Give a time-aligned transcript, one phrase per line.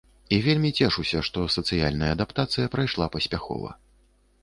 [0.37, 3.79] І вельмі цешуся, што сацыяльная адаптацыя прайшла паспяхова.